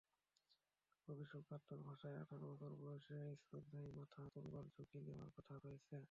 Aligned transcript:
কবি 1.07 1.25
সুকান্তর 1.25 1.79
ভাষায়, 1.87 2.17
আঠারো 2.21 2.45
বছর 2.51 2.71
বয়সে 2.81 3.19
স্পর্ধায় 3.35 3.89
মাথা 3.97 4.21
তোলবার 4.33 4.65
ঝুঁকি 4.73 4.99
নেওয়ার 5.01 5.29
কথা 5.37 5.55
রয়েছে। 5.57 5.97